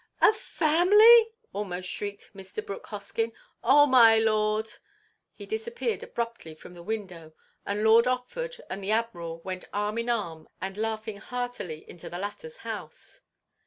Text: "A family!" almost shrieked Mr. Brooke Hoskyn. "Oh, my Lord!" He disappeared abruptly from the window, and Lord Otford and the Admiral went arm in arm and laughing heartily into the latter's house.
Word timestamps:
"A 0.19 0.33
family!" 0.33 1.29
almost 1.53 1.87
shrieked 1.87 2.31
Mr. 2.35 2.65
Brooke 2.65 2.87
Hoskyn. 2.87 3.33
"Oh, 3.63 3.85
my 3.85 4.17
Lord!" 4.17 4.73
He 5.31 5.45
disappeared 5.45 6.01
abruptly 6.01 6.55
from 6.55 6.73
the 6.73 6.81
window, 6.81 7.33
and 7.67 7.83
Lord 7.83 8.05
Otford 8.07 8.59
and 8.67 8.83
the 8.83 8.89
Admiral 8.89 9.41
went 9.41 9.65
arm 9.71 9.99
in 9.99 10.09
arm 10.09 10.49
and 10.59 10.75
laughing 10.75 11.17
heartily 11.17 11.87
into 11.87 12.09
the 12.09 12.17
latter's 12.17 12.57
house. 12.65 13.21